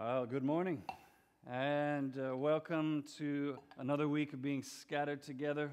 [0.00, 0.80] Uh, good morning,
[1.50, 5.72] and uh, welcome to another week of being scattered together.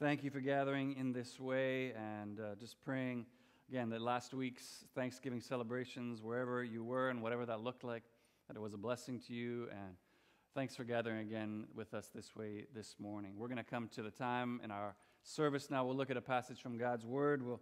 [0.00, 3.26] Thank you for gathering in this way, and uh, just praying
[3.68, 8.02] again that last week's Thanksgiving celebrations, wherever you were and whatever that looked like,
[8.48, 9.68] that it was a blessing to you.
[9.70, 9.94] And
[10.56, 13.34] thanks for gathering again with us this way this morning.
[13.36, 15.84] We're going to come to the time in our service now.
[15.84, 17.46] We'll look at a passage from God's Word.
[17.46, 17.60] We'll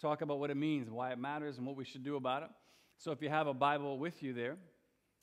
[0.00, 2.50] talk about what it means, why it matters, and what we should do about it.
[2.98, 4.58] So if you have a Bible with you there,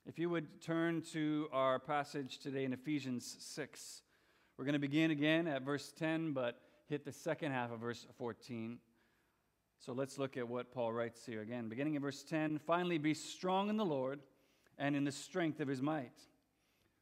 [0.08, 4.04] if you would turn to our passage today in Ephesians 6,
[4.56, 8.06] we're going to begin again at verse 10, but hit the second half of verse
[8.20, 8.78] 14.
[9.80, 11.70] So let's look at what Paul writes here again.
[11.70, 14.20] Beginning in verse 10 Finally, be strong in the Lord
[14.78, 16.20] and in the strength of his might.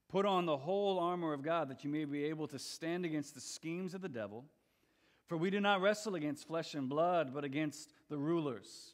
[0.09, 3.35] Put on the whole armor of God that you may be able to stand against
[3.35, 4.45] the schemes of the devil.
[5.27, 8.93] For we do not wrestle against flesh and blood, but against the rulers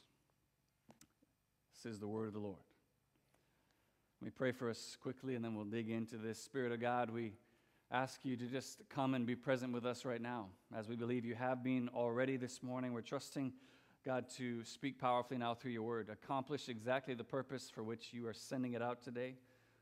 [1.83, 2.57] This is the word of the Lord.
[4.21, 6.37] Let me pray for us quickly and then we'll dig into this.
[6.37, 7.33] Spirit of God, we
[7.89, 10.49] ask you to just come and be present with us right now.
[10.75, 13.51] As we believe you have been already this morning, we're trusting
[14.05, 18.27] God to speak powerfully now through your word, accomplish exactly the purpose for which you
[18.27, 19.33] are sending it out today.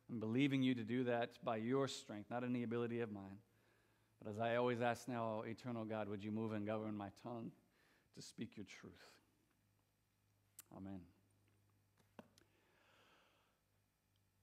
[0.09, 3.39] I'm believing you to do that by your strength, not any ability of mine.
[4.23, 7.51] But as I always ask now, eternal God, would you move and govern my tongue
[8.15, 8.93] to speak your truth?
[10.77, 11.01] Amen.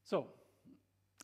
[0.09, 0.29] So,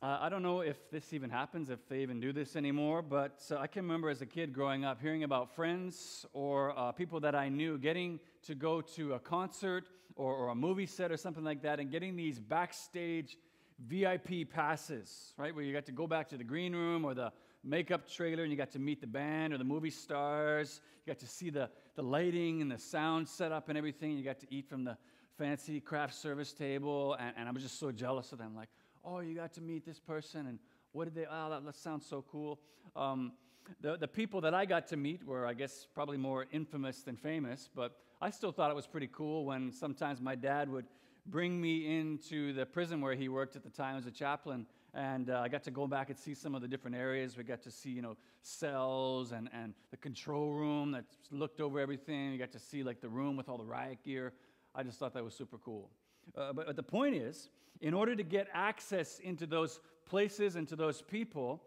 [0.03, 3.41] uh, I don't know if this even happens, if they even do this anymore, but
[3.49, 7.21] uh, I can remember as a kid growing up hearing about friends or uh, people
[7.21, 9.85] that I knew getting to go to a concert
[10.17, 13.39] or, or, a movie set or something like that and getting these backstage
[13.87, 15.55] VIP passes, right?
[15.55, 17.33] Where you got to go back to the green room or the
[17.63, 20.81] makeup trailer and you got to meet the band or the movie stars.
[21.07, 24.19] You got to see the, the lighting and the sound set up and everything.
[24.19, 24.97] You got to eat from the
[25.39, 28.55] fancy craft service table, and, and I was just so jealous of them.
[28.55, 28.69] Like,
[29.05, 30.59] oh, you got to meet this person, and
[30.93, 31.27] what did they?
[31.31, 32.61] Oh, that, that sounds so cool.
[32.95, 33.33] Um,
[33.81, 37.17] the, the people that I got to meet were, I guess, probably more infamous than
[37.17, 40.87] famous, but I still thought it was pretty cool when sometimes my dad would
[41.27, 44.67] bring me into the prison where he worked at the time as a chaplain.
[44.95, 47.37] And uh, I got to go back and see some of the different areas.
[47.37, 51.81] We got to see, you know, cells and, and the control room that looked over
[51.81, 52.33] everything.
[52.33, 54.35] You got to see, like, the room with all the riot gear.
[54.75, 55.91] I just thought that was super cool.
[56.37, 57.49] Uh, but, but the point is,
[57.81, 61.63] in order to get access into those places and to those people,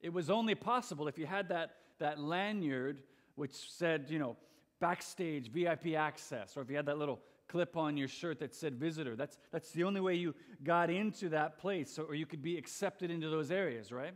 [0.00, 3.02] it was only possible if you had that, that lanyard
[3.34, 4.36] which said, you know,
[4.80, 8.74] backstage VIP access, or if you had that little clip on your shirt that said
[8.74, 9.16] visitor.
[9.16, 13.10] That's, that's the only way you got into that place, or you could be accepted
[13.10, 14.12] into those areas, right?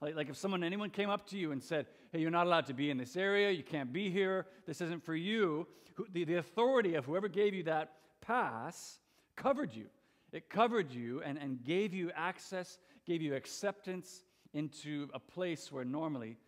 [0.00, 2.66] Like, like if someone, anyone came up to you and said, hey, you're not allowed
[2.66, 5.66] to be in this area, you can't be here, this isn't for you,
[6.12, 8.98] the, the authority of whoever gave you that pass
[9.36, 9.86] covered you.
[10.32, 14.22] It covered you and, and gave you access, gave you acceptance
[14.54, 16.38] into a place where normally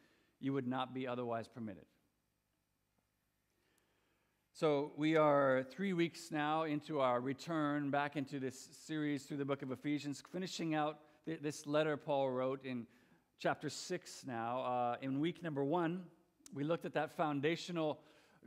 [0.40, 1.84] you would not be otherwise permitted.
[4.54, 9.46] So, we are three weeks now into our return back into this series through the
[9.46, 12.86] book of Ephesians, finishing out this letter Paul wrote in
[13.42, 14.60] chapter 6 now.
[14.60, 16.04] Uh, in week number one,
[16.54, 17.98] we looked at that foundational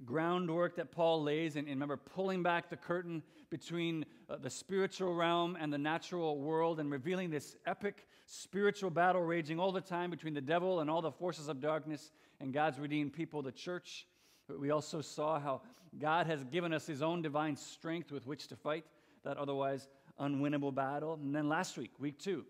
[0.06, 5.13] groundwork that Paul lays, and, and remember, pulling back the curtain between uh, the spiritual
[5.13, 10.09] realm and the natural world, and revealing this epic spiritual battle raging all the time
[10.09, 14.07] between the devil and all the forces of darkness and God's redeemed people, the church.
[14.47, 15.61] We also saw how
[16.00, 18.85] God has given us his own divine strength with which to fight
[19.25, 19.89] that otherwise
[20.22, 21.19] unwinnable battle.
[21.22, 22.45] And then last week, week two,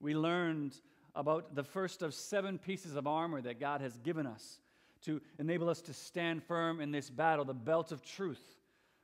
[0.00, 0.78] we learned
[1.18, 4.60] about the first of seven pieces of armor that God has given us
[5.02, 8.56] to enable us to stand firm in this battle, the belt of truth,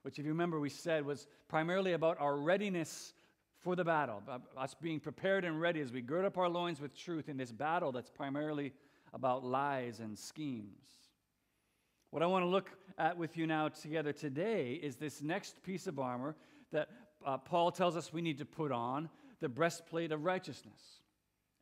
[0.03, 3.13] which, if you remember, we said was primarily about our readiness
[3.59, 4.23] for the battle,
[4.57, 7.51] us being prepared and ready as we gird up our loins with truth in this
[7.51, 8.73] battle that's primarily
[9.13, 10.87] about lies and schemes.
[12.11, 15.89] What I want to look at with you now together today is this next piece
[15.89, 16.37] of armor
[16.71, 16.91] that
[17.27, 19.09] uh, Paul tells us we need to put on
[19.41, 21.01] the breastplate of righteousness.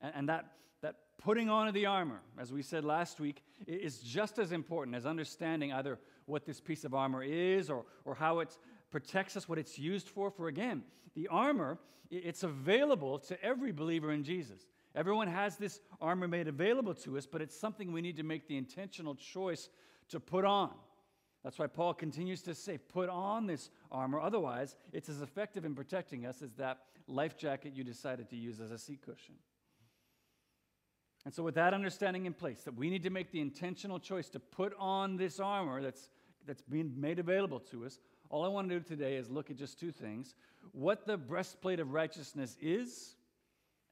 [0.02, 0.52] And, and that,
[0.82, 4.96] that putting on of the armor, as we said last week, is just as important
[4.96, 8.56] as understanding either what this piece of armor is or, or how it
[8.90, 10.30] protects us, what it's used for.
[10.30, 10.82] For again,
[11.14, 11.78] the armor,
[12.10, 14.66] it's available to every believer in Jesus.
[14.94, 18.46] Everyone has this armor made available to us, but it's something we need to make
[18.46, 19.70] the intentional choice
[20.10, 20.70] to put on.
[21.42, 24.20] That's why Paul continues to say, put on this armor.
[24.20, 26.78] Otherwise, it's as effective in protecting us as that
[27.08, 29.34] life jacket you decided to use as a seat cushion.
[31.24, 34.28] And so, with that understanding in place, that we need to make the intentional choice
[34.30, 36.10] to put on this armor that's,
[36.46, 39.56] that's being made available to us, all I want to do today is look at
[39.56, 40.34] just two things
[40.72, 43.14] what the breastplate of righteousness is,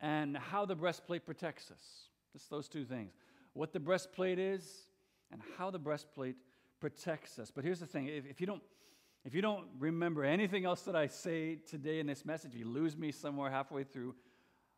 [0.00, 2.08] and how the breastplate protects us.
[2.32, 3.12] Just those two things
[3.52, 4.88] what the breastplate is,
[5.32, 6.36] and how the breastplate
[6.80, 7.50] protects us.
[7.50, 8.62] But here's the thing if, if you don't
[9.24, 12.96] if you don't remember anything else that I say today in this message, you lose
[12.96, 14.14] me somewhere halfway through,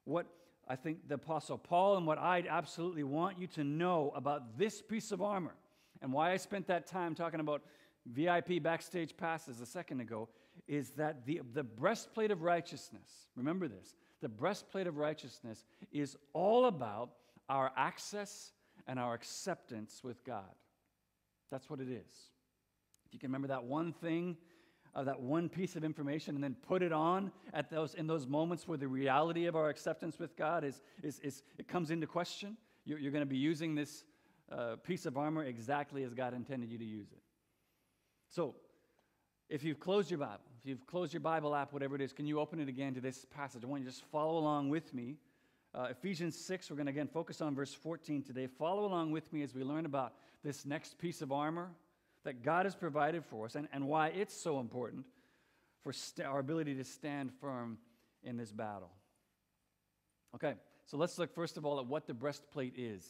[0.05, 0.27] what
[0.69, 4.81] I think the Apostle Paul and what I absolutely want you to know about this
[4.81, 5.55] piece of armor
[6.01, 7.63] and why I spent that time talking about
[8.07, 10.29] VIP backstage passes a second ago
[10.67, 16.67] is that the, the breastplate of righteousness, remember this, the breastplate of righteousness is all
[16.67, 17.11] about
[17.49, 18.53] our access
[18.87, 20.55] and our acceptance with God.
[21.51, 22.31] That's what it is.
[23.07, 24.37] If you can remember that one thing,
[24.95, 28.27] uh, that one piece of information, and then put it on at those, in those
[28.27, 32.07] moments where the reality of our acceptance with God is, is, is it comes into
[32.07, 34.05] question, you're, you're going to be using this
[34.51, 37.23] uh, piece of armor exactly as God intended you to use it.
[38.29, 38.55] So,
[39.49, 42.27] if you've closed your Bible, if you've closed your Bible app, whatever it is, can
[42.27, 43.65] you open it again to this passage?
[43.65, 45.17] I want you to just follow along with me.
[45.75, 48.47] Uh, Ephesians 6, we're going to again focus on verse 14 today.
[48.47, 51.71] Follow along with me as we learn about this next piece of armor
[52.25, 55.05] that God has provided for us and, and why it's so important
[55.83, 57.79] for st- our ability to stand firm
[58.23, 58.91] in this battle.
[60.35, 60.55] Okay,
[60.87, 63.07] so let's look first of all at what the breastplate is.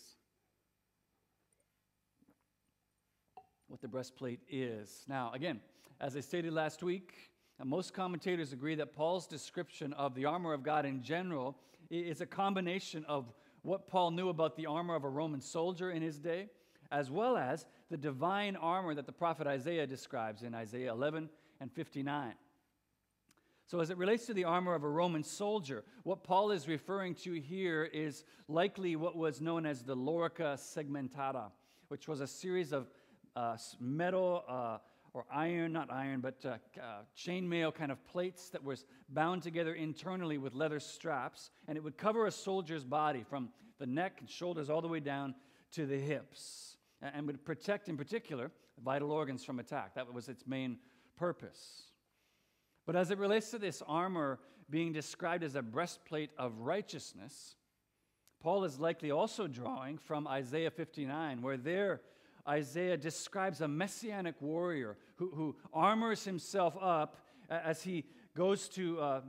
[3.68, 5.04] What the breastplate is.
[5.08, 5.60] Now, again,
[6.00, 7.14] as I stated last week,
[7.60, 11.56] uh, most commentators agree that Paul's description of the armor of God in general
[11.90, 13.32] is a combination of
[13.62, 16.48] what Paul knew about the armor of a Roman soldier in his day
[16.92, 21.28] as well as the divine armor that the prophet Isaiah describes in Isaiah 11
[21.60, 22.34] and 59.
[23.66, 27.14] So, as it relates to the armor of a Roman soldier, what Paul is referring
[27.16, 31.50] to here is likely what was known as the lorica segmentata,
[31.88, 32.90] which was a series of
[33.34, 34.78] uh, metal uh,
[35.14, 36.48] or iron, not iron, but uh,
[36.78, 41.84] uh, chainmail kind of plates that was bound together internally with leather straps, and it
[41.84, 43.48] would cover a soldier's body from
[43.78, 45.34] the neck and shoulders all the way down
[45.70, 48.50] to the hips and would protect, in particular,
[48.82, 49.94] vital organs from attack.
[49.94, 50.78] That was its main
[51.16, 51.82] purpose.
[52.86, 54.38] But as it relates to this armor
[54.70, 57.56] being described as a breastplate of righteousness,
[58.40, 62.00] Paul is likely also drawing from Isaiah 59, where there
[62.48, 67.16] Isaiah describes a messianic warrior who, who armors himself up
[67.48, 69.20] as he goes to uh,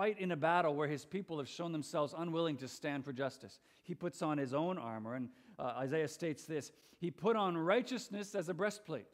[0.00, 3.60] fight in a battle where his people have shown themselves unwilling to stand for justice.
[3.82, 8.34] He puts on his own armor, and uh, Isaiah states this He put on righteousness
[8.34, 9.12] as a breastplate,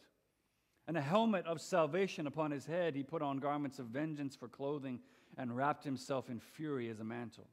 [0.87, 2.95] and a helmet of salvation upon his head.
[2.95, 5.01] He put on garments of vengeance for clothing,
[5.37, 7.49] and wrapped himself in fury as a mantle.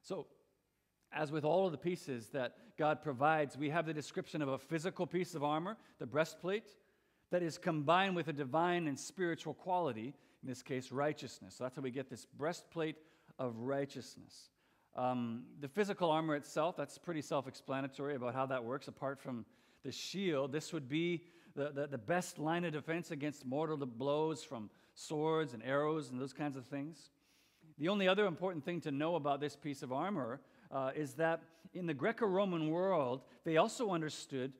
[0.00, 0.28] So,
[1.12, 4.58] as with all of the pieces that God provides, we have the description of a
[4.58, 6.76] physical piece of armor, the breastplate,
[7.32, 10.14] that is combined with a divine and spiritual quality,
[10.46, 11.56] in this case, righteousness.
[11.56, 12.94] So that's how we get this breastplate
[13.36, 14.50] of righteousness.
[14.94, 19.44] Um, the physical armor itself, that's pretty self explanatory about how that works, apart from
[19.82, 20.52] the shield.
[20.52, 21.24] This would be
[21.56, 26.20] the, the, the, best line of defense against mortal blows from swords and arrows and
[26.20, 27.10] those kinds of things.
[27.78, 31.42] The only other important thing to know about this piece of armor uh, is that
[31.74, 34.52] in the Greco Roman world, they also understood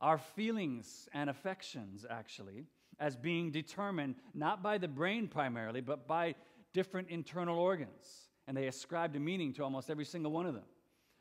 [0.00, 2.66] our feelings and affections, actually,
[3.00, 6.34] as being determined not by the brain primarily, but by
[6.72, 10.64] different internal organs and they ascribed a meaning to almost every single one of them,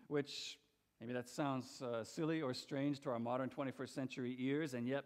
[0.07, 0.57] which
[1.01, 5.03] maybe that sounds uh, silly or strange to our modern 21st century ears, and yet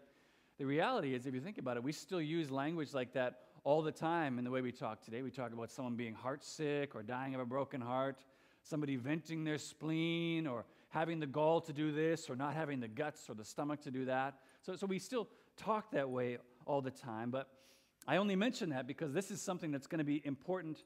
[0.58, 3.82] the reality is, if you think about it, we still use language like that all
[3.82, 5.22] the time in the way we talk today.
[5.22, 8.22] We talk about someone being heartsick or dying of a broken heart,
[8.62, 12.86] somebody venting their spleen or having the gall to do this or not having the
[12.86, 14.34] guts or the stomach to do that.
[14.60, 17.48] So, so we still talk that way all the time, but
[18.06, 20.82] I only mention that because this is something that's going to be important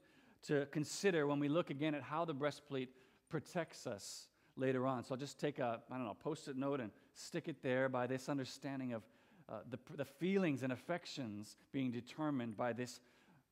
[0.47, 2.89] to consider when we look again at how the breastplate
[3.29, 5.03] protects us later on.
[5.03, 7.89] So I'll just take a, I don't know, post it note and stick it there
[7.89, 9.03] by this understanding of
[9.49, 12.99] uh, the, the feelings and affections being determined by this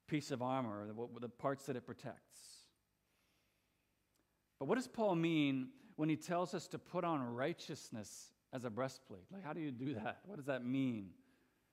[0.07, 2.39] piece of armor, the, the parts that it protects.
[4.59, 8.69] But what does Paul mean when he tells us to put on righteousness as a
[8.69, 9.25] breastplate?
[9.31, 10.19] Like, how do you do that?
[10.25, 11.09] What does that mean?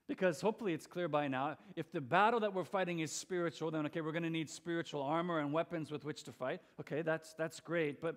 [0.09, 1.57] Because hopefully it's clear by now.
[1.77, 5.03] If the battle that we're fighting is spiritual, then okay, we're going to need spiritual
[5.03, 6.61] armor and weapons with which to fight.
[6.81, 8.01] Okay, that's, that's great.
[8.01, 8.17] But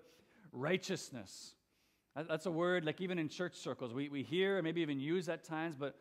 [0.52, 1.54] righteousness.
[2.16, 5.28] That's a word, like even in church circles, we, we hear and maybe even use
[5.28, 5.96] at times, but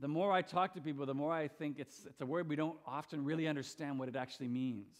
[0.00, 2.56] the more I talk to people, the more I think it's, it's a word we
[2.56, 4.96] don't often really understand what it actually means.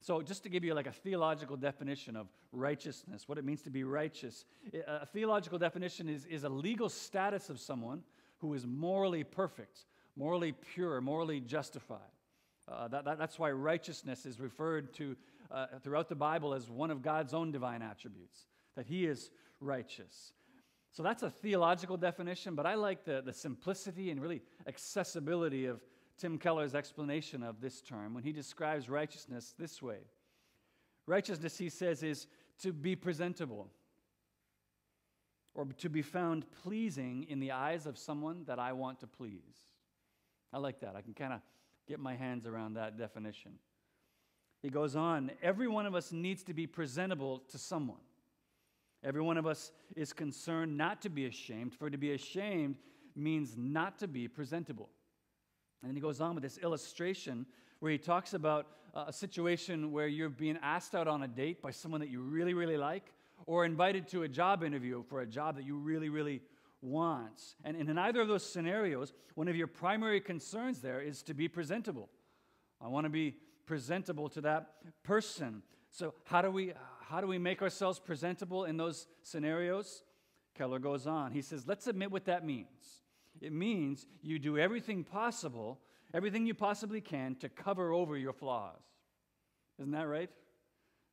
[0.00, 3.70] So, just to give you like a theological definition of righteousness, what it means to
[3.70, 4.44] be righteous,
[4.86, 8.02] a theological definition is, is a legal status of someone
[8.44, 9.86] who is morally perfect,
[10.16, 11.98] morally pure, morally justified.
[12.68, 15.16] Uh, that, that, that's why righteousness is referred to
[15.50, 18.40] uh, throughout the Bible as one of God's own divine attributes,
[18.76, 20.34] that He is righteous.
[20.90, 25.80] So that's a theological definition, but I like the, the simplicity and really accessibility of
[26.18, 30.00] Tim Keller's explanation of this term when he describes righteousness this way.
[31.06, 32.26] Righteousness, he says, is
[32.60, 33.70] to be presentable
[35.54, 39.56] or to be found pleasing in the eyes of someone that I want to please.
[40.52, 40.94] I like that.
[40.96, 41.40] I can kind of
[41.86, 43.52] get my hands around that definition.
[44.62, 48.00] He goes on, every one of us needs to be presentable to someone.
[49.02, 52.76] Every one of us is concerned not to be ashamed, for to be ashamed
[53.14, 54.88] means not to be presentable.
[55.82, 57.44] And then he goes on with this illustration
[57.80, 61.60] where he talks about uh, a situation where you're being asked out on a date
[61.60, 63.12] by someone that you really, really like,
[63.46, 66.42] or invited to a job interview for a job that you really, really
[66.80, 67.42] want.
[67.64, 71.34] And, and in either of those scenarios, one of your primary concerns there is to
[71.34, 72.08] be presentable.
[72.80, 73.36] I want to be
[73.66, 74.70] presentable to that
[75.02, 75.62] person.
[75.90, 80.02] So, how do we, how do we make ourselves presentable in those scenarios?
[80.54, 81.32] Keller goes on.
[81.32, 83.02] He says, let's admit what that means.
[83.40, 85.80] It means you do everything possible,
[86.12, 88.80] everything you possibly can to cover over your flaws.
[89.78, 90.30] Isn't that right?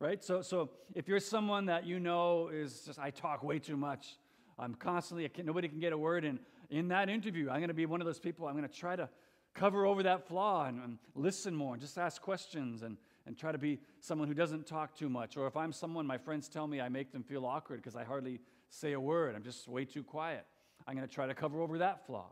[0.02, 0.24] Right?
[0.24, 4.18] So, so if you're someone that you know is just, I talk way too much,
[4.58, 6.40] I'm constantly, can, nobody can get a word in.
[6.72, 8.96] In that interview, I'm going to be one of those people, I'm going to try
[8.96, 9.08] to
[9.54, 13.52] cover over that flaw and, and listen more and just ask questions and, and try
[13.52, 15.38] to be someone who doesn't talk too much.
[15.38, 18.04] Or if I'm someone my friends tell me I make them feel awkward because I
[18.04, 18.40] hardly
[18.70, 20.48] say a word, I'm just way too quiet.
[20.88, 22.26] I'm going to try to cover over that flaw.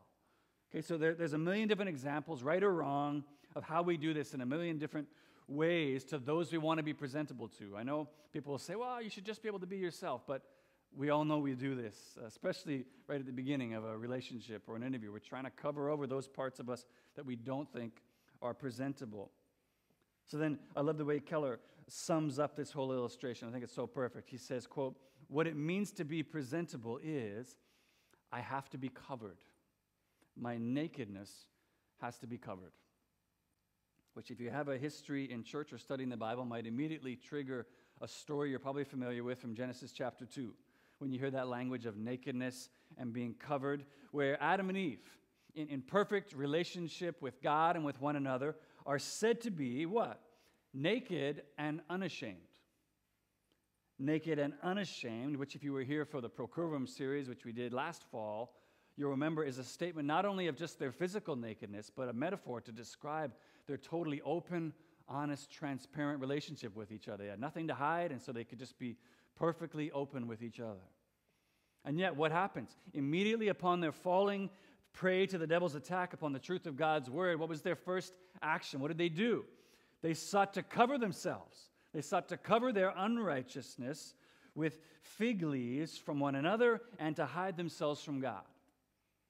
[0.72, 3.24] Okay, so there, there's a million different examples, right or wrong,
[3.56, 5.08] of how we do this in a million different
[5.50, 7.76] ways to those we want to be presentable to.
[7.76, 10.44] I know people will say, well, you should just be able to be yourself, but
[10.96, 14.76] we all know we do this, especially right at the beginning of a relationship or
[14.76, 15.12] an interview.
[15.12, 18.02] We're trying to cover over those parts of us that we don't think
[18.42, 19.32] are presentable.
[20.26, 23.48] So then I love the way Keller sums up this whole illustration.
[23.48, 24.30] I think it's so perfect.
[24.30, 24.96] He says, quote,
[25.28, 27.56] what it means to be presentable is
[28.32, 29.38] I have to be covered.
[30.36, 31.46] My nakedness
[32.02, 32.72] has to be covered.
[34.20, 37.68] Which, if you have a history in church or studying the Bible, might immediately trigger
[38.02, 40.54] a story you're probably familiar with from Genesis chapter 2,
[40.98, 45.00] when you hear that language of nakedness and being covered, where Adam and Eve,
[45.56, 50.20] in, in perfect relationship with God and with one another, are said to be what?
[50.74, 52.42] Naked and unashamed
[54.02, 57.74] naked and unashamed, which, if you were here for the Procurvum series, which we did
[57.74, 58.54] last fall,
[58.96, 62.62] you'll remember is a statement not only of just their physical nakedness, but a metaphor
[62.62, 63.34] to describe
[63.70, 64.74] their totally open,
[65.08, 67.24] honest, transparent relationship with each other.
[67.24, 68.98] They had nothing to hide, and so they could just be
[69.38, 70.82] perfectly open with each other.
[71.86, 72.72] And yet, what happens?
[72.94, 74.50] Immediately upon their falling
[74.92, 78.12] prey to the devil's attack upon the truth of God's word, what was their first
[78.42, 78.80] action?
[78.80, 79.46] What did they do?
[80.02, 81.70] They sought to cover themselves.
[81.94, 84.16] They sought to cover their unrighteousness
[84.56, 88.44] with fig leaves from one another and to hide themselves from God.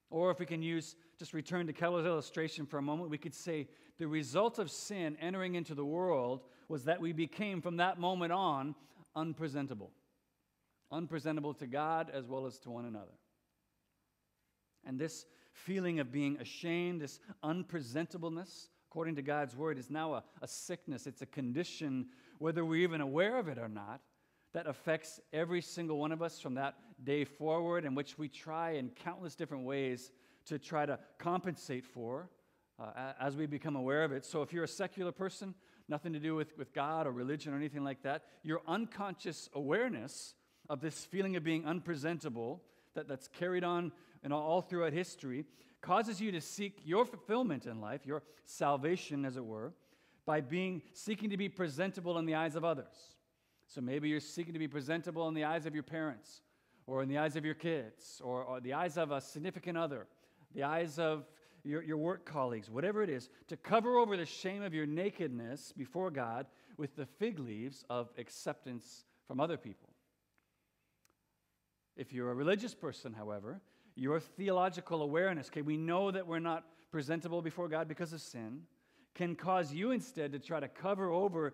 [0.09, 3.35] Or if we can use, just return to Keller's illustration for a moment, we could
[3.35, 3.67] say
[3.99, 8.31] the result of sin entering into the world was that we became from that moment
[8.31, 8.73] on
[9.15, 9.91] unpresentable.
[10.91, 13.17] Unpresentable to God as well as to one another.
[14.85, 20.23] And this feeling of being ashamed, this unpresentableness, according to God's word, is now a,
[20.41, 21.05] a sickness.
[21.05, 23.99] It's a condition whether we're even aware of it or not,
[24.53, 28.71] that affects every single one of us from that day forward, in which we try
[28.71, 30.11] in countless different ways
[30.45, 32.29] to try to compensate for
[32.79, 34.25] uh, as we become aware of it.
[34.25, 35.53] So if you're a secular person,
[35.87, 40.35] nothing to do with, with God or religion or anything like that, your unconscious awareness
[40.69, 42.61] of this feeling of being unpresentable
[42.93, 43.91] that, that's carried on
[44.27, 45.45] know, all throughout history
[45.81, 49.73] causes you to seek your fulfillment in life, your salvation, as it were,
[50.25, 53.15] by being seeking to be presentable in the eyes of others.
[53.67, 56.41] So maybe you're seeking to be presentable in the eyes of your parents,
[56.85, 60.07] or in the eyes of your kids, or, or the eyes of a significant other,
[60.53, 61.25] the eyes of
[61.69, 65.73] your, your work colleagues, whatever it is, to cover over the shame of your nakedness
[65.77, 66.47] before God
[66.77, 69.89] with the fig leaves of acceptance from other people.
[71.95, 73.61] If you're a religious person, however,
[73.95, 78.61] your theological awareness, okay, we know that we're not presentable before God because of sin
[79.13, 81.53] can cause you instead to try to cover over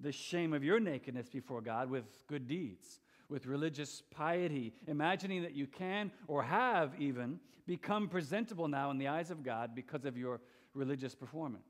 [0.00, 5.54] the shame of your nakedness before God with good deeds, with religious piety, imagining that
[5.54, 10.16] you can or have even become presentable now in the eyes of God because of
[10.16, 10.40] your
[10.74, 11.64] religious performance.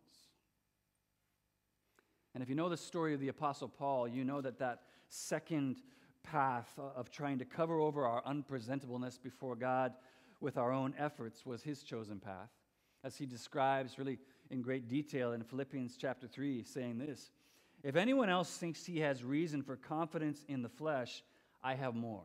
[2.34, 5.76] And if you know the story of the Apostle Paul, you know that that second
[6.24, 9.92] path of trying to cover over our unpresentableness before God
[10.40, 12.50] with our own efforts was his chosen path,
[13.04, 14.18] as he describes really
[14.50, 17.30] in great detail in Philippians chapter 3, saying this
[17.84, 21.22] If anyone else thinks he has reason for confidence in the flesh,
[21.64, 22.22] I have more.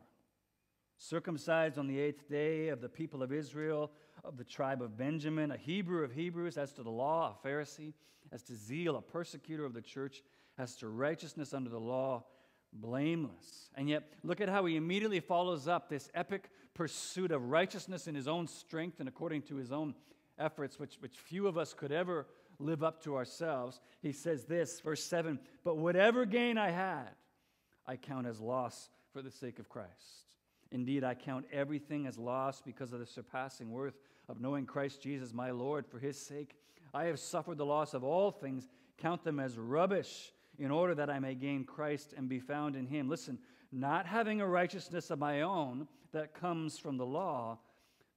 [0.98, 3.90] Circumcised on the eighth day of the people of Israel,
[4.22, 7.94] of the tribe of Benjamin, a Hebrew of Hebrews, as to the law, a Pharisee,
[8.32, 10.22] as to zeal, a persecutor of the church,
[10.58, 12.24] as to righteousness under the law,
[12.74, 13.70] blameless.
[13.76, 18.14] And yet, look at how he immediately follows up this epic pursuit of righteousness in
[18.14, 19.94] his own strength and according to his own
[20.38, 22.26] efforts, which, which few of us could ever
[22.58, 23.80] live up to ourselves.
[24.02, 27.08] He says this, verse 7 But whatever gain I had,
[27.86, 30.36] I count as loss for the sake of Christ.
[30.72, 33.98] Indeed, I count everything as loss because of the surpassing worth
[34.28, 35.86] of knowing Christ Jesus my Lord.
[35.86, 36.54] For his sake,
[36.94, 41.10] I have suffered the loss of all things, count them as rubbish, in order that
[41.10, 43.08] I may gain Christ and be found in him.
[43.08, 43.38] Listen,
[43.72, 47.58] not having a righteousness of my own that comes from the law,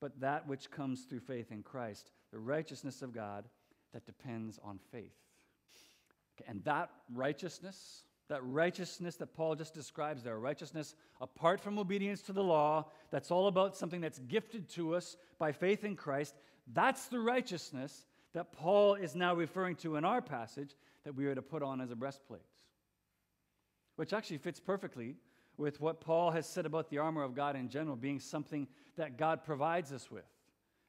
[0.02, 3.46] but that which comes through faith in Christ, the righteousness of God
[3.94, 5.16] that depends on faith.
[6.36, 12.22] Okay, and that righteousness, that righteousness that Paul just describes there, righteousness apart from obedience
[12.24, 16.36] to the law, that's all about something that's gifted to us by faith in Christ,
[16.74, 21.36] that's the righteousness that Paul is now referring to in our passage that we are
[21.36, 22.42] to put on as a breastplate.
[23.96, 25.16] Which actually fits perfectly
[25.58, 29.18] with what Paul has said about the armor of God in general being something that
[29.18, 30.26] God provides us with.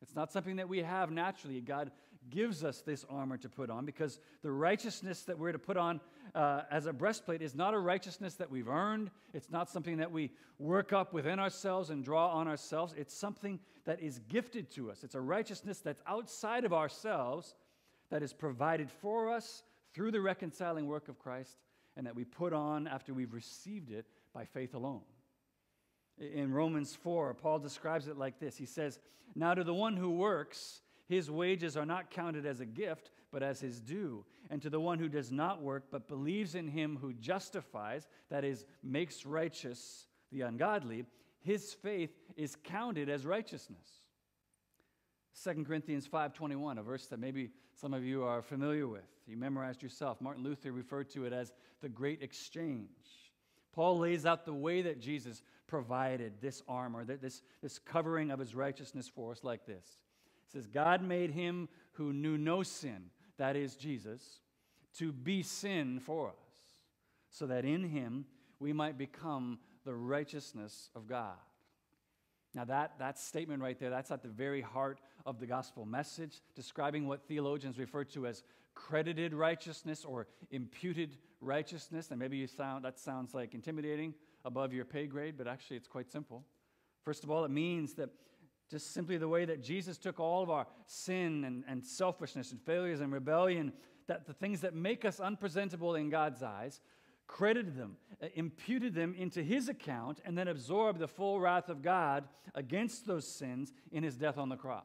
[0.01, 1.61] It's not something that we have naturally.
[1.61, 1.91] God
[2.31, 6.01] gives us this armor to put on because the righteousness that we're to put on
[6.35, 9.11] uh, as a breastplate is not a righteousness that we've earned.
[9.33, 12.95] It's not something that we work up within ourselves and draw on ourselves.
[12.97, 15.05] It's something that is gifted to us.
[15.05, 17.55] It's a righteousness that's outside of ourselves
[18.11, 21.57] that is provided for us through the reconciling work of Christ
[21.97, 25.03] and that we put on after we've received it by faith alone.
[26.19, 28.99] In Romans 4, Paul describes it like this He says,
[29.35, 33.43] Now to the one who works, his wages are not counted as a gift, but
[33.43, 34.25] as his due.
[34.51, 38.45] And to the one who does not work, but believes in him who justifies, that
[38.45, 41.05] is, makes righteous the ungodly,
[41.41, 43.87] his faith is counted as righteousness.
[45.43, 49.05] 2 Corinthians 5:21, a verse that maybe some of you are familiar with.
[49.27, 50.21] You memorized yourself.
[50.21, 53.33] Martin Luther referred to it as the great exchange.
[53.73, 58.55] Paul lays out the way that Jesus provided this armor, this, this covering of his
[58.55, 59.99] righteousness for us like this.
[60.47, 64.41] He says, God made him who knew no sin, that is Jesus,
[64.99, 66.35] to be sin for us,
[67.31, 68.27] so that in him
[68.59, 71.37] we might become the righteousness of God.
[72.55, 76.41] Now, that, that statement right there, that's at the very heart of the gospel message,
[76.55, 82.11] describing what theologians refer to as credited righteousness or imputed righteousness.
[82.11, 85.89] And maybe you sound, that sounds like intimidating above your pay grade, but actually it's
[85.89, 86.45] quite simple.
[87.03, 88.11] First of all, it means that
[88.71, 92.61] just simply the way that Jesus took all of our sin and, and selfishness and
[92.61, 93.73] failures and rebellion,
[94.07, 96.81] that the things that make us unpresentable in God's eyes,
[97.27, 101.83] credited them, uh, imputed them into his account, and then absorbed the full wrath of
[101.83, 102.25] God
[102.55, 104.85] against those sins in his death on the cross.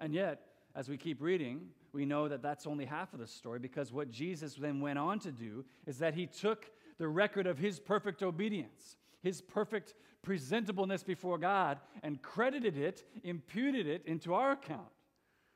[0.00, 0.40] And yet,
[0.74, 4.10] as we keep reading, we know that that's only half of the story because what
[4.10, 8.22] Jesus then went on to do is that he took the record of his perfect
[8.22, 14.88] obedience, his perfect presentableness before God, and credited it, imputed it into our account.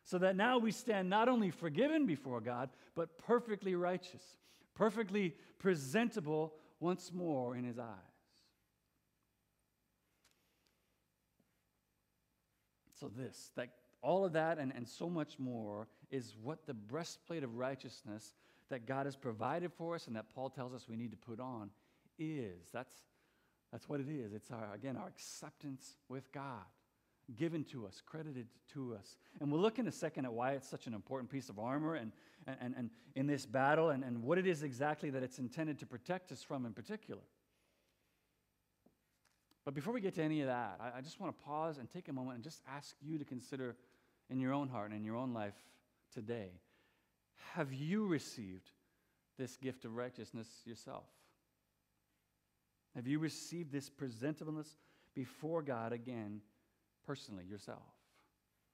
[0.04, 4.22] So that now we stand not only forgiven before God, but perfectly righteous,
[4.74, 7.86] perfectly presentable once more in his eyes.
[12.98, 13.70] So, this, that
[14.00, 18.34] all of that and, and so much more is what the breastplate of righteousness
[18.68, 21.40] that God has provided for us and that Paul tells us we need to put
[21.40, 21.70] on
[22.18, 22.68] is.
[22.72, 22.92] That's,
[23.72, 24.32] that's what it is.
[24.32, 26.64] It's our, again, our acceptance with God,
[27.36, 29.16] given to us, credited to us.
[29.40, 31.94] And we'll look in a second at why it's such an important piece of armor
[31.94, 32.12] and,
[32.46, 35.78] and, and, and in this battle and, and what it is exactly that it's intended
[35.78, 37.22] to protect us from in particular.
[39.64, 41.90] But before we get to any of that, I, I just want to pause and
[41.90, 43.76] take a moment and just ask you to consider
[44.28, 45.54] in your own heart and in your own life
[46.12, 46.50] today
[47.54, 48.70] have you received
[49.38, 51.04] this gift of righteousness yourself?
[52.94, 54.76] Have you received this presentableness
[55.14, 56.40] before God again,
[57.06, 57.82] personally, yourself?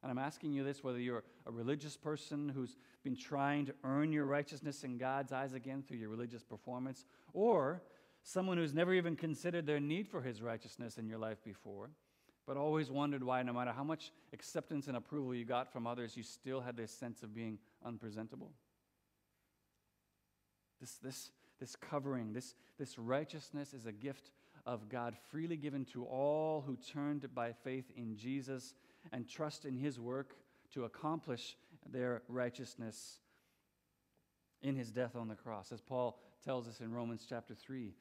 [0.02, 4.12] And I'm asking you this whether you're a religious person who's been trying to earn
[4.12, 7.82] your righteousness in God's eyes again through your religious performance, or
[8.22, 11.90] someone who's never even considered their need for his righteousness in your life before,
[12.46, 16.16] but always wondered why, no matter how much acceptance and approval you got from others,
[16.16, 18.52] you still had this sense of being unpresentable.
[20.80, 24.30] This, this, this covering, this, this righteousness is a gift
[24.66, 28.74] of God freely given to all who turned by faith in Jesus
[29.12, 30.34] and trust in his work
[30.74, 31.56] to accomplish
[31.90, 33.20] their righteousness
[34.62, 35.72] in his death on the cross.
[35.72, 37.94] As Paul tells us in Romans chapter 3,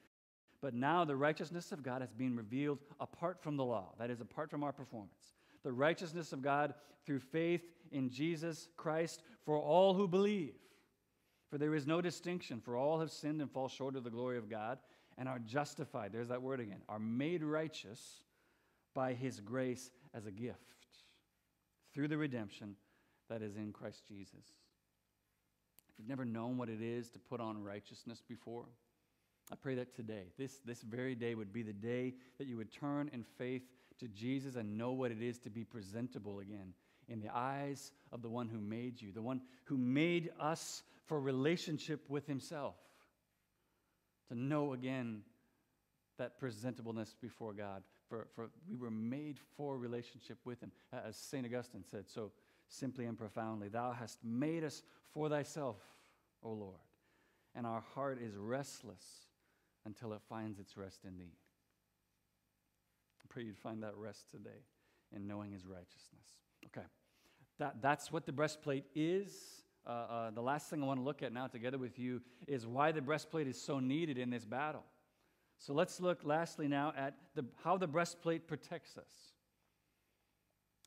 [0.60, 4.20] but now the righteousness of God has been revealed apart from the law, that is,
[4.20, 5.34] apart from our performance.
[5.62, 6.74] The righteousness of God
[7.06, 10.54] through faith in Jesus Christ for all who believe.
[11.50, 14.36] For there is no distinction, for all have sinned and fall short of the glory
[14.36, 14.78] of God
[15.16, 16.12] and are justified.
[16.12, 16.82] There's that word again.
[16.88, 18.22] Are made righteous
[18.94, 20.58] by his grace as a gift
[21.94, 22.76] through the redemption
[23.28, 24.44] that is in Christ Jesus.
[25.90, 28.66] If you've never known what it is to put on righteousness before,
[29.50, 32.72] I pray that today, this, this very day, would be the day that you would
[32.72, 33.62] turn in faith
[33.98, 36.74] to Jesus and know what it is to be presentable again
[37.08, 41.20] in the eyes of the one who made you, the one who made us for
[41.20, 42.76] relationship with himself.
[44.28, 45.22] To know again
[46.18, 47.82] that presentableness before God.
[48.08, 50.70] For, for we were made for relationship with him.
[50.92, 51.46] As St.
[51.46, 52.32] Augustine said so
[52.68, 55.76] simply and profoundly, Thou hast made us for thyself,
[56.42, 56.80] O Lord,
[57.54, 59.04] and our heart is restless
[59.86, 61.36] until it finds its rest in thee.
[63.22, 64.64] I pray you'd find that rest today
[65.14, 66.26] in knowing his righteousness.
[66.66, 66.86] Okay,
[67.58, 69.62] that, that's what the breastplate is.
[69.88, 72.66] Uh, uh, the last thing I want to look at now together with you is
[72.66, 74.84] why the breastplate is so needed in this battle.
[75.56, 79.10] So let's look lastly now at the, how the breastplate protects us.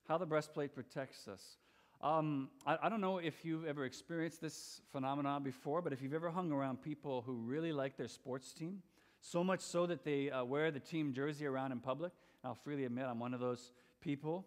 [0.07, 1.57] How the breastplate protects us.
[2.01, 6.13] Um, I, I, don't know if you've ever experienced this phenomenon before, but if you've
[6.13, 8.81] ever hung around people who really like their sports team,
[9.19, 12.11] so much so that they uh, wear the team jersey around in public.
[12.43, 14.45] I'll freely admit I'm one of those people.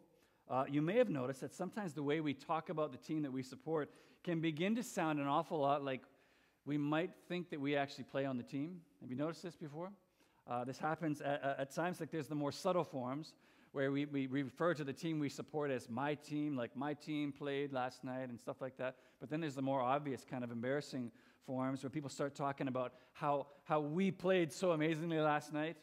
[0.48, 3.32] Uh, you may have noticed that sometimes the way we talk about the team that
[3.32, 3.90] we support
[4.22, 6.02] can begin to sound an awful lot like
[6.66, 8.80] we might think that we actually play on the team.
[9.00, 9.90] Have you noticed this before?
[10.46, 13.32] Uh, this happens at, at, times like there's the more subtle forms
[13.72, 17.32] where we, we refer to the team we support as my team, like my team
[17.32, 18.96] played last night and stuff like that.
[19.20, 21.10] But then there's the more obvious kind of embarrassing
[21.46, 25.76] forms where people start talking about how, how we played so amazingly last night.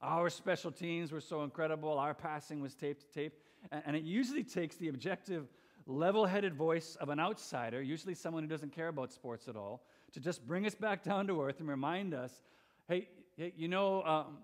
[0.00, 1.98] Our special teams were so incredible.
[1.98, 3.34] Our passing was tape to tape.
[3.70, 5.48] And, it usually takes the objective,
[5.86, 9.82] level headed voice of an outsider, usually someone who doesn't care about sports at all,
[10.12, 12.42] to just bring us back down to earth and remind us
[12.88, 13.08] hey,
[13.56, 14.38] you know, um,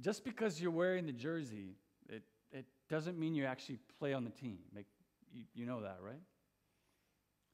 [0.00, 1.74] just because you're wearing the jersey,
[2.08, 4.58] it, it doesn't mean you actually play on the team.
[5.32, 6.20] You, you know that, right?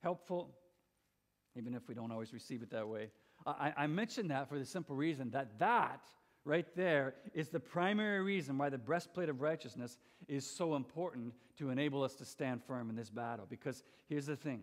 [0.03, 0.51] Helpful,
[1.57, 3.11] even if we don't always receive it that way.
[3.47, 6.03] I, I mention that for the simple reason that that
[6.49, 11.69] right there is the primary reason why the breastplate of righteousness is so important to
[11.69, 13.47] enable us to stand firm in this battle.
[13.49, 14.63] Because here's the thing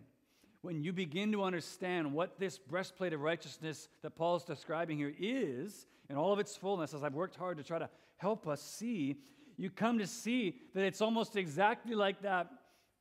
[0.62, 5.14] when you begin to understand what this breastplate of righteousness that Paul is describing here
[5.16, 8.60] is, in all of its fullness, as I've worked hard to try to help us
[8.60, 9.20] see,
[9.56, 12.48] you come to see that it's almost exactly like that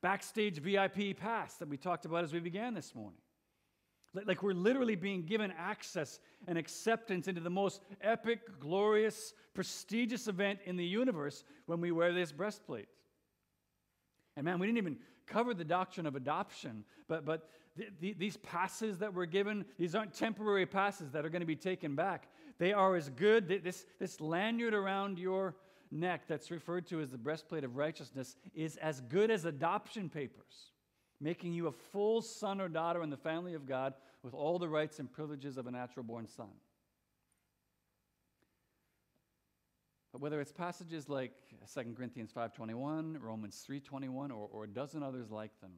[0.04, 3.18] backstage VIP pass that we talked about as we began this morning.
[4.26, 10.60] Like we're literally being given access and acceptance into the most epic, glorious, prestigious event
[10.66, 12.88] in the universe when we wear this breastplate.
[14.38, 14.98] And man, we didn't even
[15.28, 19.96] cover the doctrine of adoption, but, but th- th- these passes that we're given, these
[19.96, 22.28] aren't temporary passes that are going to be taken back.
[22.58, 25.56] They are as good, this, this lanyard around your
[25.92, 30.72] neck that's referred to as the breastplate of righteousness is as good as adoption papers
[31.22, 33.94] making you a full son or daughter in the family of God
[34.26, 36.50] with all the rights and privileges of a natural born son.
[40.12, 41.32] But whether it's passages like
[41.72, 45.74] 2 Corinthians 5.21, Romans 3.21, or, or a dozen others like them,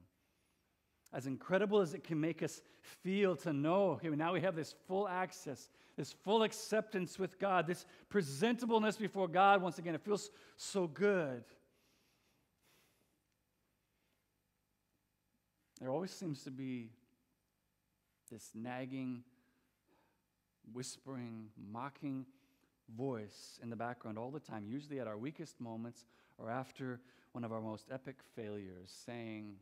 [1.12, 2.62] as incredible as it can make us
[3.02, 7.66] feel to know, okay, now we have this full access, this full acceptance with God,
[7.66, 11.44] this presentableness before God, once again, it feels so good.
[15.80, 16.92] There always seems to be
[18.28, 19.22] this nagging,
[20.72, 22.26] whispering, mocking
[22.96, 26.06] voice in the background all the time, usually at our weakest moments
[26.38, 27.00] or after
[27.32, 29.56] one of our most epic failures, saying,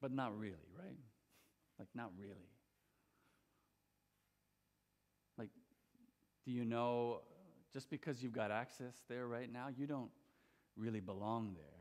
[0.00, 0.98] but not really, right?
[1.78, 2.34] Like, not really.
[5.38, 5.50] Like,
[6.44, 7.20] do you know
[7.76, 10.10] just because you've got access there right now, you don't
[10.78, 11.75] really belong there.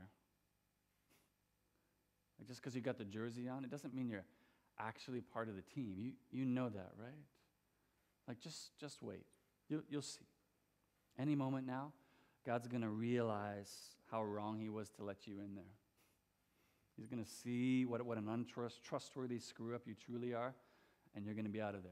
[2.40, 4.26] Like just because you got the jersey on, it doesn't mean you're
[4.80, 5.96] actually part of the team.
[5.98, 7.14] You, you know that, right?
[8.28, 9.26] Like just, just wait.
[9.70, 10.26] You'll, you'll see.
[11.18, 11.94] Any moment now,
[12.46, 13.72] God's going to realize
[14.12, 15.64] how wrong he was to let you in there.
[16.98, 20.54] He's going to see what, what an untrustworthy screw up you truly are,
[21.16, 21.92] and you're going to be out of there.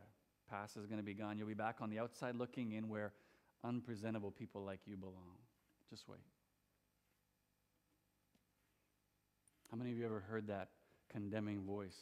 [0.49, 1.37] Past is going to be gone.
[1.37, 3.13] You'll be back on the outside looking in where
[3.63, 5.37] unpresentable people like you belong.
[5.89, 6.19] Just wait.
[9.73, 10.67] How many of you ever heard that
[11.11, 11.97] condemning voice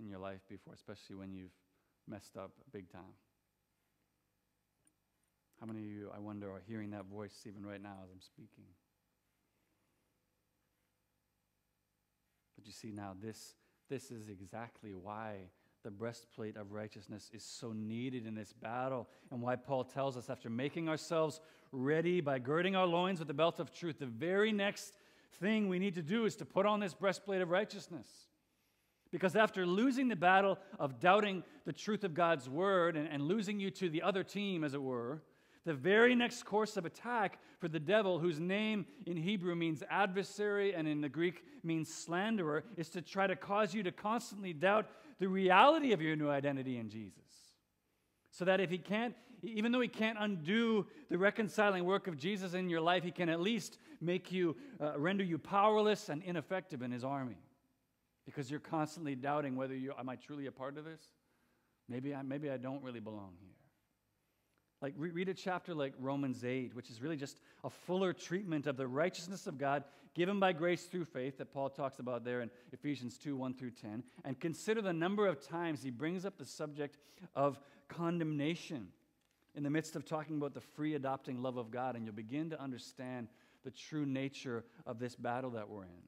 [0.00, 1.52] in your life before, especially when you've
[2.08, 3.12] messed up big time?
[5.60, 8.22] How many of you, I wonder, are hearing that voice even right now as I'm
[8.22, 8.64] speaking?
[12.56, 13.56] But you see now, this,
[13.90, 15.50] this is exactly why
[15.84, 20.30] the breastplate of righteousness is so needed in this battle, and why Paul tells us
[20.30, 24.50] after making ourselves ready by girding our loins with the belt of truth, the very
[24.50, 24.94] next
[25.40, 28.06] thing we need to do is to put on this breastplate of righteousness.
[29.10, 33.60] Because after losing the battle of doubting the truth of God's word and, and, losing
[33.60, 35.22] you to the other team, as it were,
[35.64, 40.74] the very next course of attack for the devil, whose name in Hebrew means adversary
[40.74, 44.86] and in the Greek means slanderer, is to try to cause you to constantly doubt
[45.18, 47.22] the reality of your new identity in Jesus.
[48.30, 49.14] So that if he can't,
[49.46, 53.28] even though he can't undo the reconciling work of Jesus in your life, he can
[53.28, 57.38] at least make you, uh, render you powerless and ineffective in his army.
[58.24, 61.00] Because you're constantly doubting whether you, am I truly a part of this?
[61.88, 63.50] Maybe I, maybe I don't really belong here.
[64.82, 68.66] Like, re- read a chapter like Romans 8, which is really just a fuller treatment
[68.66, 72.40] of the righteousness of God given by grace through faith that Paul talks about there
[72.40, 74.02] in Ephesians 2 1 through 10.
[74.24, 76.98] And consider the number of times he brings up the subject
[77.34, 78.88] of condemnation
[79.56, 82.50] in the midst of talking about the free adopting love of God, and you'll begin
[82.50, 83.28] to understand
[83.64, 86.02] the true nature of this battle that we're in.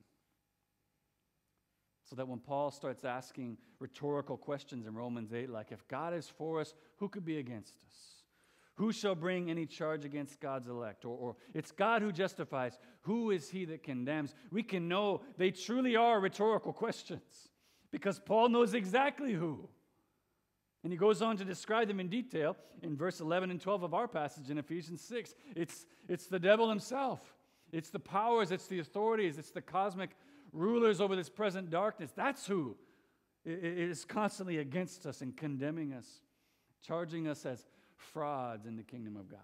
[2.05, 6.29] So that when Paul starts asking rhetorical questions in Romans 8, like, if God is
[6.29, 7.95] for us, who could be against us?
[8.77, 11.05] Who shall bring any charge against God's elect?
[11.05, 12.79] Or, or, it's God who justifies.
[13.03, 14.35] Who is he that condemns?
[14.53, 17.49] We can know they truly are rhetorical questions
[17.91, 19.69] because Paul knows exactly who.
[20.85, 23.95] And he goes on to describe them in detail in verse 11 and 12 of
[23.95, 25.35] our passage in Ephesians 6.
[25.57, 27.35] It's, it's the devil himself.
[27.73, 30.11] It's the powers, it's the authorities, it's the cosmic
[30.53, 32.13] rulers over this present darkness.
[32.17, 32.77] That's who
[33.45, 36.07] is constantly against us and condemning us,
[36.83, 39.41] charging us as frauds in the kingdom of God.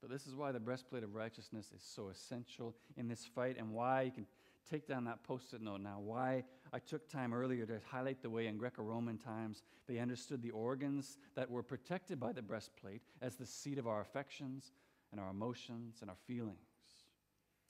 [0.00, 3.70] But this is why the breastplate of righteousness is so essential in this fight and
[3.72, 4.26] why you can
[4.68, 5.98] take down that post it note now.
[5.98, 10.42] Why I took time earlier to highlight the way in Greco Roman times they understood
[10.42, 14.72] the organs that were protected by the breastplate as the seat of our affections
[15.12, 16.58] and our emotions and our feelings.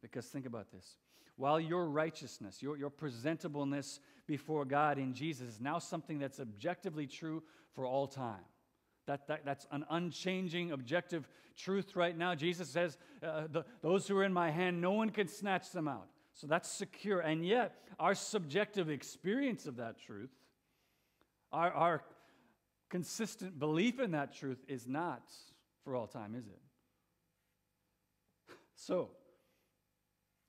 [0.00, 0.96] Because think about this.
[1.36, 7.06] While your righteousness, your, your presentableness before God in Jesus is now something that's objectively
[7.06, 7.42] true
[7.74, 8.40] for all time.
[9.06, 12.34] That, that, that's an unchanging, objective truth right now.
[12.34, 15.88] Jesus says, uh, the, Those who are in my hand, no one can snatch them
[15.88, 16.08] out.
[16.34, 17.20] So that's secure.
[17.20, 20.30] And yet, our subjective experience of that truth,
[21.52, 22.04] our, our
[22.90, 25.30] consistent belief in that truth is not
[25.84, 26.60] for all time, is it?
[28.74, 29.10] So,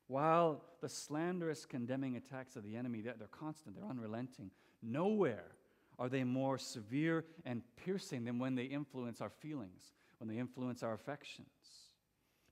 [0.07, 5.51] while the slanderous, condemning attacks of the enemy, they're, they're constant, they're unrelenting, nowhere
[5.97, 10.83] are they more severe and piercing than when they influence our feelings, when they influence
[10.83, 11.47] our affections.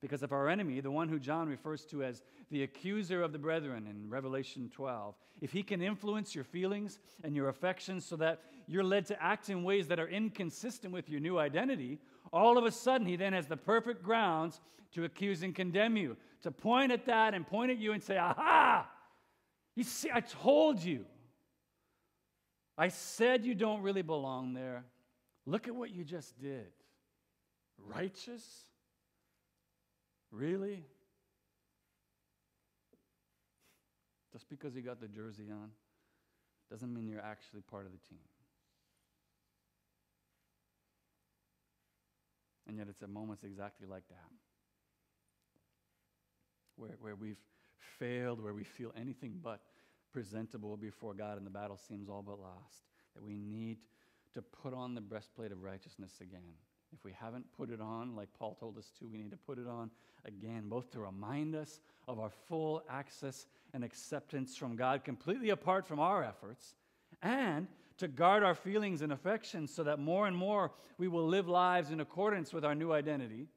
[0.04, 3.40] Because if our enemy, the one who John refers to as the accuser of the
[3.40, 8.42] brethren in Revelation 12, if he can influence your feelings and your affections so that
[8.68, 12.00] you're led to act in ways that are inconsistent with your new identity,
[12.34, 14.60] all of a sudden he then has the perfect grounds
[14.92, 18.18] to accuse and condemn you, to point at that and point at you and say,
[18.18, 18.86] Aha!
[19.74, 21.06] You see, I told you.
[22.78, 24.84] I said you don't really belong there.
[25.46, 26.74] Look at what you just did.
[27.78, 28.44] Righteous?
[30.34, 30.84] Really?
[34.32, 35.70] Just because you got the jersey on
[36.72, 38.18] doesn't mean you're actually part of the team.
[42.68, 44.32] And yet, it's at moments exactly like that
[46.76, 47.38] where, where we've
[48.00, 49.62] failed, where we feel anything but
[50.12, 52.84] presentable before God and the battle seems all but lost,
[53.16, 53.78] that we need
[54.34, 56.42] to put on the breastplate of righteousness again.
[56.94, 59.58] If we haven't put it on, like Paul told us to, we need to put
[59.58, 59.90] it on
[60.26, 65.88] again, both to remind us of our full access and acceptance from God, completely apart
[65.88, 66.76] from our efforts,
[67.22, 71.48] and to guard our feelings and affections so that more and more we will live
[71.48, 73.48] lives in accordance with our new identity,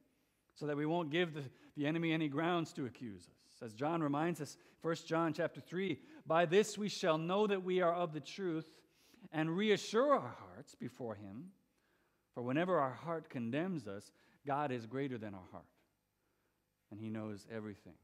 [0.55, 1.43] so that we won't give the,
[1.77, 3.63] the enemy any grounds to accuse us.
[3.63, 7.81] As John reminds us, 1 John chapter 3, by this we shall know that we
[7.81, 8.71] are of the truth
[9.33, 11.51] and reassure our hearts before him.
[12.37, 14.13] For whenever our heart condemns us,
[14.47, 15.65] God is greater than our heart,
[16.91, 17.95] and he knows everything.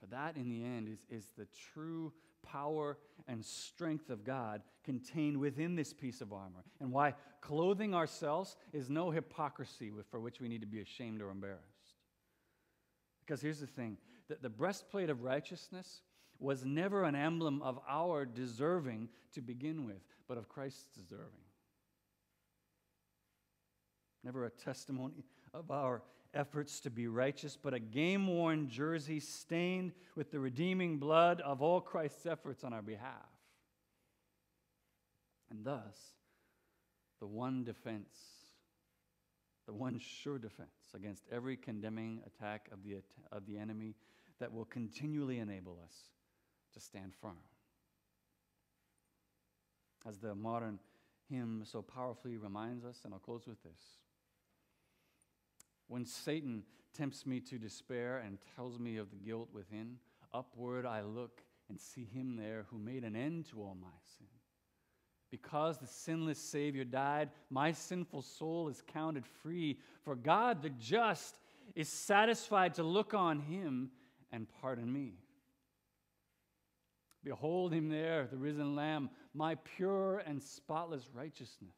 [0.00, 2.12] But that, in the end, is, is the true
[2.42, 8.56] power and strength of God contained within this piece of armor, and why clothing ourselves
[8.72, 11.62] is no hypocrisy for which we need to be ashamed or embarrassed.
[13.20, 16.00] Because here's the thing that the breastplate of righteousness
[16.40, 21.45] was never an emblem of our deserving to begin with, but of Christ's deserving.
[24.26, 26.02] Never a testimony of our
[26.34, 31.62] efforts to be righteous, but a game worn jersey stained with the redeeming blood of
[31.62, 33.30] all Christ's efforts on our behalf.
[35.48, 35.96] And thus,
[37.20, 38.18] the one defense,
[39.64, 42.96] the one sure defense against every condemning attack of the,
[43.30, 43.94] of the enemy
[44.40, 45.94] that will continually enable us
[46.74, 47.38] to stand firm.
[50.04, 50.80] As the modern
[51.30, 54.00] hymn so powerfully reminds us, and I'll close with this
[55.88, 56.62] when Satan
[56.96, 59.96] tempts me to despair and tells me of the guilt within,
[60.32, 64.26] upward I look and see him there who made an end to all my sin.
[65.30, 69.80] Because the sinless Savior died, my sinful soul is counted free.
[70.02, 71.38] For God, the just,
[71.74, 73.90] is satisfied to look on him
[74.30, 75.14] and pardon me.
[77.24, 81.74] Behold him there, the risen Lamb, my pure and spotless righteousness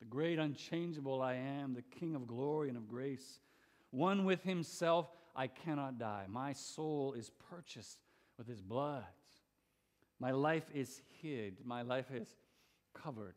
[0.00, 3.40] the great unchangeable I am, the King of glory and of grace.
[3.90, 6.24] One with himself, I cannot die.
[6.28, 7.98] My soul is purchased
[8.38, 9.04] with his blood.
[10.18, 12.34] My life is hid, my life is
[12.94, 13.36] covered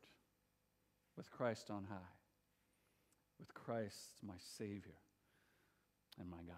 [1.15, 2.13] with Christ on high,
[3.39, 4.99] with Christ, my Savior
[6.19, 6.55] and my God.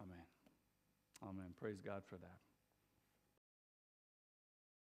[0.00, 0.24] Amen.
[1.22, 1.54] Amen.
[1.60, 2.53] Praise God for that.